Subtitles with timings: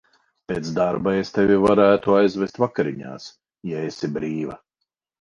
[0.51, 3.31] Pēc darba es tevi varētu aizvest vakariņās,
[3.75, 4.63] ja esi brīva.